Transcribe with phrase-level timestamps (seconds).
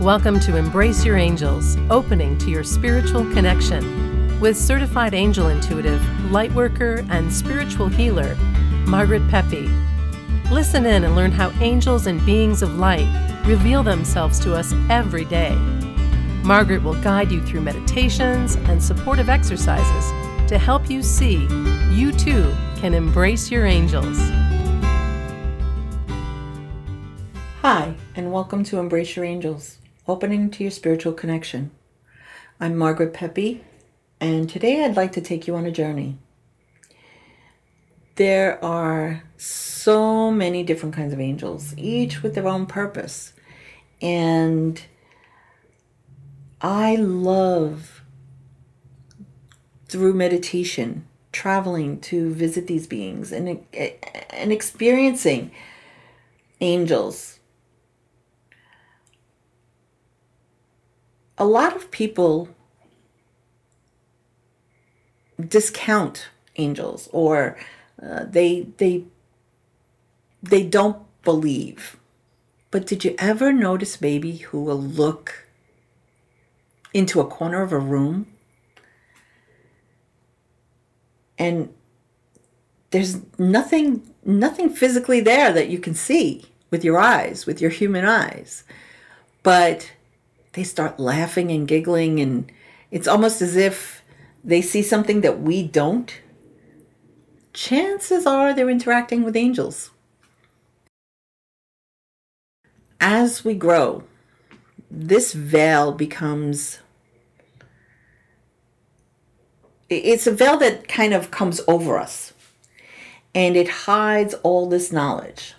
[0.00, 7.08] Welcome to Embrace Your Angels, opening to your spiritual connection with certified angel intuitive, lightworker,
[7.10, 8.34] and spiritual healer,
[8.86, 9.70] Margaret Pepe.
[10.50, 13.08] Listen in and learn how angels and beings of light
[13.46, 15.54] reveal themselves to us every day.
[16.44, 20.10] Margaret will guide you through meditations and supportive exercises
[20.46, 21.48] to help you see
[21.90, 24.18] you too can embrace your angels.
[27.62, 29.78] Hi, and welcome to Embrace Your Angels,
[30.08, 31.70] opening to your spiritual connection.
[32.60, 33.64] I'm Margaret Pepe,
[34.20, 36.16] and today I'd like to take you on a journey.
[38.14, 43.32] There are so many different kinds of angels, each with their own purpose.
[44.00, 44.80] And
[46.60, 48.02] I love,
[49.88, 53.66] through meditation, traveling to visit these beings and,
[54.30, 55.50] and experiencing
[56.60, 57.40] angels
[61.38, 62.48] a lot of people
[65.40, 67.56] discount angels or
[68.02, 69.04] uh, they they
[70.42, 71.96] they don't believe.
[72.70, 75.46] But did you ever notice maybe who will look
[76.92, 78.26] into a corner of a room?
[81.38, 81.72] And
[82.90, 88.04] there's nothing nothing physically there that you can see with your eyes with your human
[88.04, 88.64] eyes.
[89.42, 89.92] But
[90.56, 92.50] they start laughing and giggling and
[92.90, 94.02] it's almost as if
[94.42, 96.20] they see something that we don't.
[97.52, 99.90] Chances are they're interacting with angels.
[102.98, 104.04] As we grow
[104.90, 106.78] this veil becomes
[109.90, 112.32] it's a veil that kind of comes over us
[113.34, 115.54] and it hides all this knowledge.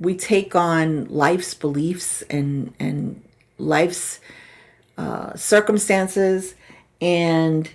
[0.00, 3.22] We take on life's beliefs and and
[3.62, 4.20] life's
[4.98, 6.54] uh, circumstances
[7.00, 7.70] and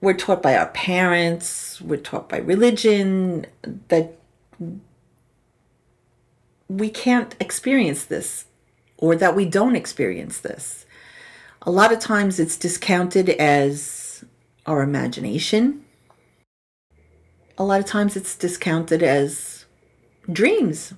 [0.00, 3.46] we're taught by our parents we're taught by religion
[3.88, 4.16] that
[6.68, 8.46] we can't experience this
[8.96, 10.86] or that we don't experience this.
[11.62, 14.24] A lot of times it's discounted as
[14.66, 15.84] our imagination.
[17.58, 19.64] A lot of times it's discounted as
[20.30, 20.94] dreams.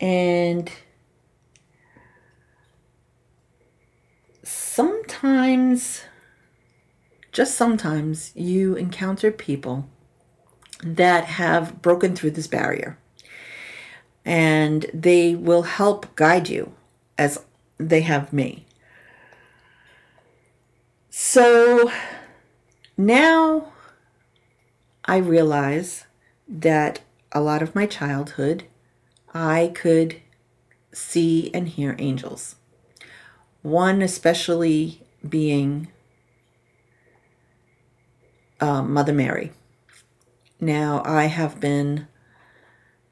[0.00, 0.70] And
[4.76, 6.02] sometimes,
[7.32, 9.88] just sometimes, you encounter people
[10.82, 12.98] that have broken through this barrier
[14.22, 16.74] and they will help guide you
[17.16, 17.42] as
[17.78, 18.66] they have me.
[21.08, 21.90] So
[22.98, 23.72] now
[25.06, 26.04] I realize
[26.46, 27.00] that
[27.32, 28.64] a lot of my childhood,
[29.32, 30.20] I could
[30.92, 32.56] see and hear angels.
[33.66, 35.88] One especially being
[38.60, 39.50] uh, Mother Mary.
[40.60, 42.06] Now, I have been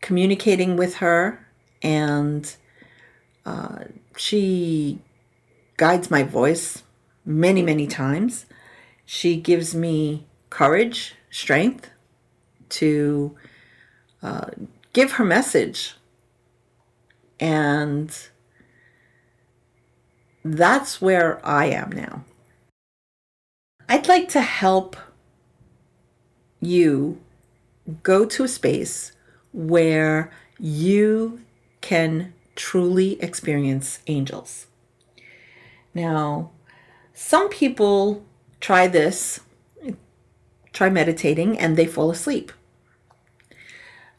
[0.00, 1.46] communicating with her,
[1.82, 2.50] and
[3.44, 3.80] uh,
[4.16, 5.00] she
[5.76, 6.82] guides my voice
[7.26, 8.46] many, many times.
[9.04, 11.90] She gives me courage, strength
[12.70, 13.36] to
[14.22, 14.46] uh,
[14.94, 15.96] give her message.
[17.38, 18.10] And
[20.44, 22.24] that's where I am now.
[23.88, 24.96] I'd like to help
[26.60, 27.20] you
[28.02, 29.12] go to a space
[29.52, 31.40] where you
[31.80, 34.66] can truly experience angels.
[35.94, 36.50] Now,
[37.14, 38.24] some people
[38.60, 39.40] try this,
[40.72, 42.52] try meditating, and they fall asleep.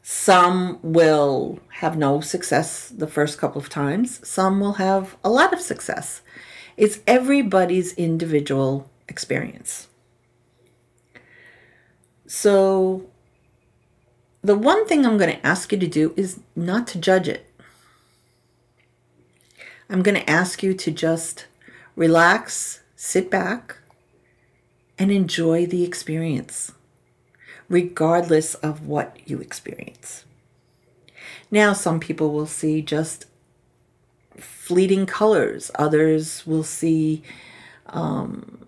[0.02, 5.52] Some will have no success the first couple of times, some will have a lot
[5.52, 6.22] of success.
[6.76, 9.88] It's everybody's individual experience.
[12.26, 13.06] So,
[14.42, 17.46] the one thing I'm going to ask you to do is not to judge it.
[19.90, 21.46] I'm going to ask you to just
[21.96, 23.76] relax, sit back,
[24.98, 26.72] and enjoy the experience
[27.70, 30.24] regardless of what you experience.
[31.50, 33.26] Now, some people will see just
[34.36, 37.22] fleeting colors, others will see
[37.86, 38.66] um,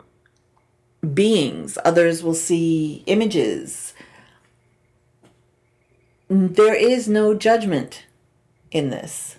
[1.12, 3.93] beings, others will see images.
[6.28, 8.06] There is no judgment
[8.70, 9.37] in this,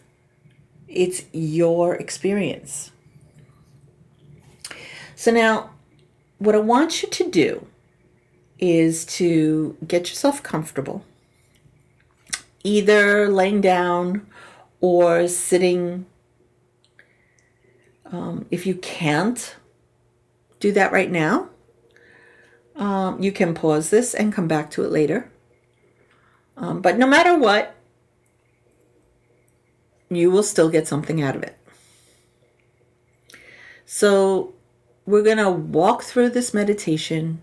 [0.88, 2.92] it's your experience.
[5.16, 5.70] So, now
[6.38, 7.68] what I want you to do
[8.64, 11.04] is to get yourself comfortable,
[12.64, 14.26] either laying down
[14.80, 16.06] or sitting.
[18.06, 19.58] Um, if you can't
[20.62, 21.50] do that right now,
[22.78, 25.30] um, you can pause this and come back to it later.
[26.56, 27.76] Um, but no matter what,
[30.10, 31.58] you will still get something out of it.
[33.86, 34.54] So,
[35.06, 37.42] we're going to walk through this meditation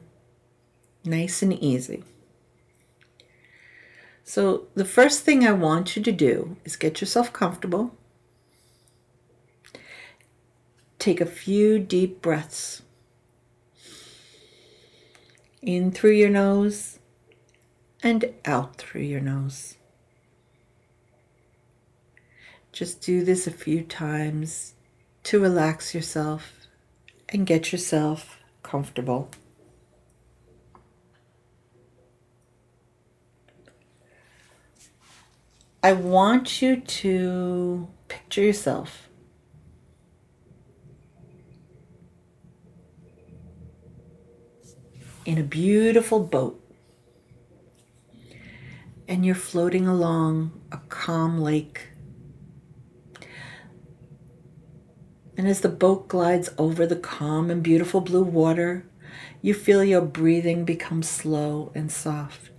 [1.05, 2.05] nice and easy.
[4.25, 7.95] So, the first thing I want you to do is get yourself comfortable.
[10.99, 12.83] Take a few deep breaths
[15.63, 16.99] in through your nose
[18.03, 19.77] and out through your nose.
[22.73, 24.75] Just do this a few times
[25.25, 26.53] to relax yourself
[27.29, 29.31] and get yourself comfortable.
[35.83, 39.09] I want you to picture yourself
[45.25, 46.63] in a beautiful boat
[49.09, 51.89] and you're floating along a calm lake.
[55.39, 58.87] And as the boat glides over the calm and beautiful blue water,
[59.41, 62.50] you feel your breathing become slow and soft.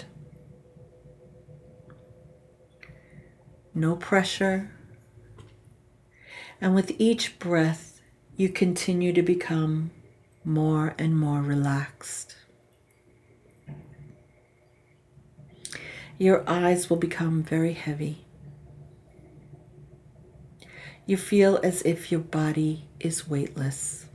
[3.81, 4.69] No pressure.
[6.61, 7.99] And with each breath,
[8.37, 9.89] you continue to become
[10.45, 12.35] more and more relaxed.
[16.21, 18.23] your eyes will become very heavy.
[21.07, 24.05] You feel as if your body is weightless.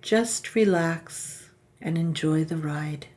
[0.00, 1.50] Just relax
[1.80, 3.08] and enjoy the ride.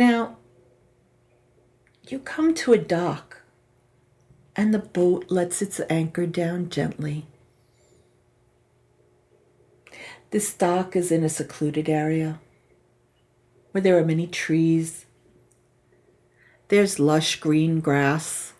[0.00, 0.38] Now,
[2.08, 3.42] you come to a dock,
[4.56, 7.26] and the boat lets its anchor down gently.
[10.30, 12.40] This dock is in a secluded area
[13.72, 15.04] where there are many trees.
[16.68, 18.54] There's lush green grass,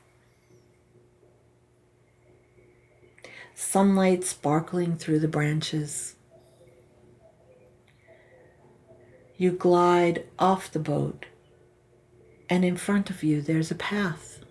[3.55, 6.17] sunlight sparkling through the branches.
[9.39, 11.25] You glide off the boat
[12.51, 14.45] and in front of you there's a path.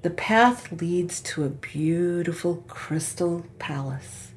[0.00, 4.32] The path leads to a beautiful crystal palace.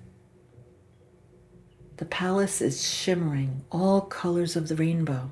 [1.98, 5.31] The palace is shimmering, all colors of the rainbow.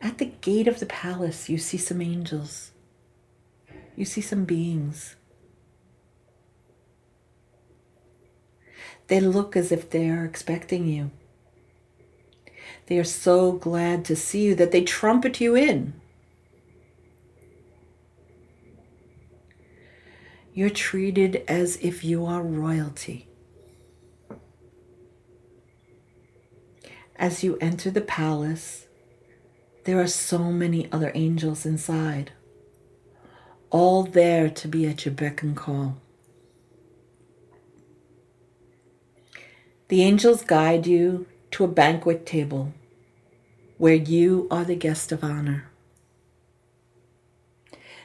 [0.00, 2.70] At the gate of the palace, you see some angels.
[3.94, 5.16] You see some beings.
[9.10, 11.10] They look as if they are expecting you.
[12.86, 15.94] They are so glad to see you that they trumpet you in.
[20.54, 23.26] You're treated as if you are royalty.
[27.16, 28.86] As you enter the palace,
[29.86, 32.30] there are so many other angels inside,
[33.70, 35.96] all there to be at your beck and call.
[39.90, 42.72] The angels guide you to a banquet table
[43.76, 45.68] where you are the guest of honor.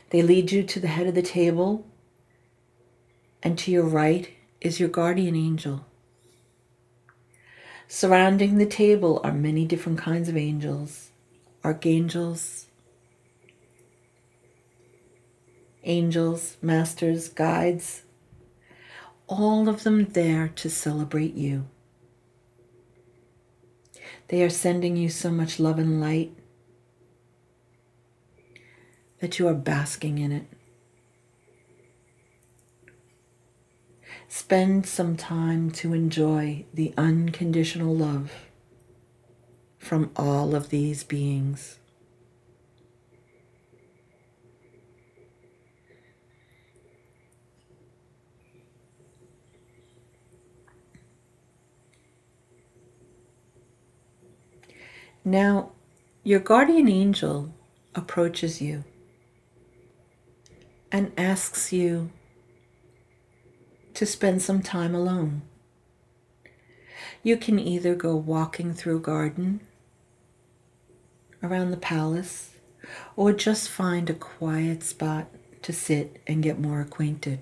[0.10, 1.86] They lead you to the head of the table,
[3.44, 5.86] and to your right is your guardian angel.
[7.88, 11.12] Surrounding the table are many different kinds of angels
[11.64, 12.66] archangels,
[15.84, 18.02] angels, masters, guides,
[19.28, 21.68] all of them there to celebrate you.
[24.28, 26.36] They are sending you so much love and light
[29.20, 30.46] that you are basking in it.
[34.28, 38.32] Spend some time to enjoy the unconditional love
[39.78, 41.78] from all of these beings.
[55.26, 55.72] Now,
[56.24, 57.52] your guardian angel
[57.96, 58.84] approaches you
[60.92, 62.12] and asks you
[63.96, 65.42] to spend some time alone.
[67.24, 69.62] You can either go walking through garden,
[71.46, 72.52] around the palace
[73.16, 75.28] or just find a quiet spot
[75.62, 77.40] to sit and get more acquainted.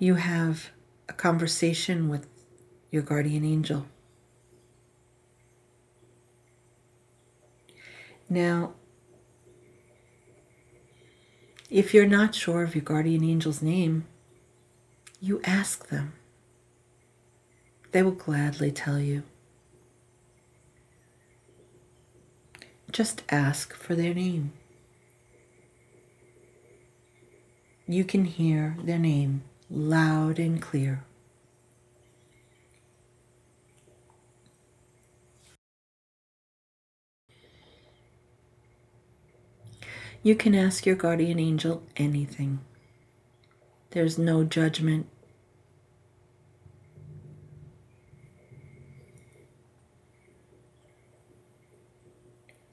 [0.00, 0.70] You have
[1.08, 2.28] a conversation with
[2.92, 3.86] your guardian angel.
[8.30, 8.74] Now,
[11.68, 14.06] if you're not sure of your guardian angel's name,
[15.20, 16.12] you ask them.
[17.90, 19.24] They will gladly tell you.
[22.92, 24.52] Just ask for their name.
[27.88, 31.04] You can hear their name loud and clear.
[40.22, 42.60] You can ask your guardian angel anything.
[43.90, 45.06] There's no judgment.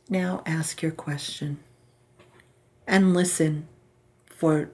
[0.09, 1.59] Now ask your question
[2.85, 3.67] and listen
[4.27, 4.71] for,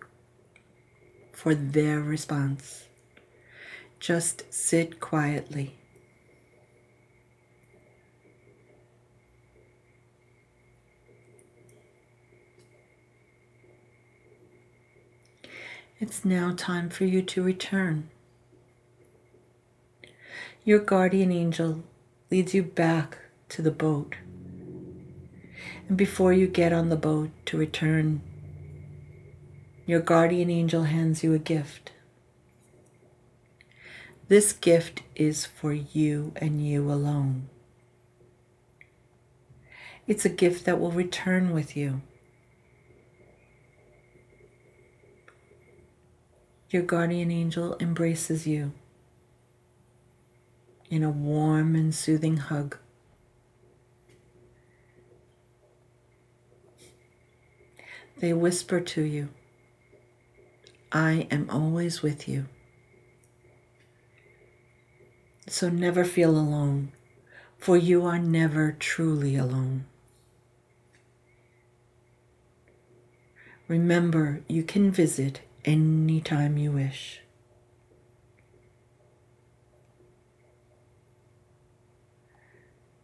[1.31, 2.87] for their response.
[3.99, 5.75] Just sit quietly.
[15.99, 18.09] It's now time for you to return.
[20.63, 21.83] Your guardian angel
[22.31, 23.19] leads you back
[23.49, 24.15] to the boat.
[25.87, 28.21] And before you get on the boat to return,
[29.91, 31.91] your guardian angel hands you a gift.
[34.29, 37.49] This gift is for you and you alone.
[40.07, 42.01] It's a gift that will return with you.
[46.71, 48.71] your guardian angel embraces you
[50.89, 52.77] in a warm and soothing hug.
[58.17, 59.27] They whisper to you,
[60.91, 62.47] I am always with you.
[65.47, 66.91] So never feel alone,
[67.57, 69.85] for you are never truly alone.
[73.67, 77.21] Remember, you can visit anytime you wish.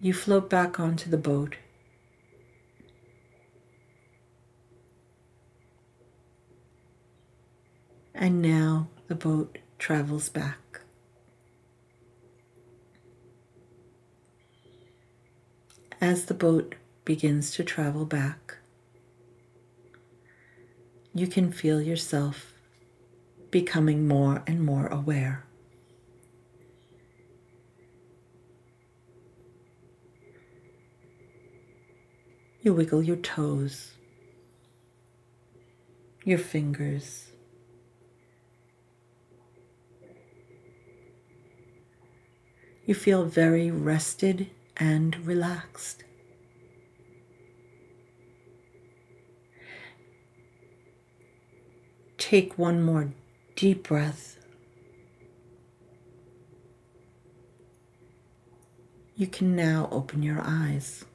[0.01, 1.55] You float back onto the boat.
[8.19, 10.81] And now the boat travels back.
[16.01, 16.73] As the boat
[17.05, 18.57] begins to travel back,
[21.13, 22.53] you can feel yourself
[23.51, 25.45] becoming more and more aware.
[32.63, 33.91] You wiggle your toes,
[36.25, 37.27] your fingers.
[42.87, 46.03] You feel very rested and relaxed.
[52.29, 53.13] take one more
[53.55, 54.37] deep breath.
[59.15, 61.05] You can now open your eyes.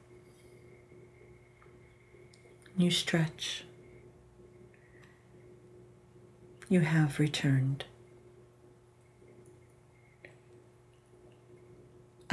[2.75, 3.63] You stretch.
[6.67, 7.85] You have returned.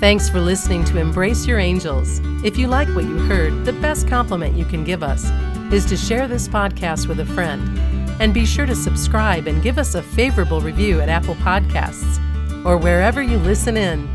[0.00, 2.20] Thanks for listening to Embrace Your Angels.
[2.44, 5.30] If you like what you heard, the best compliment you can give us
[5.72, 7.78] is to share this podcast with a friend.
[8.20, 12.18] And be sure to subscribe and give us a favorable review at Apple Podcasts
[12.66, 14.08] or wherever you listen in.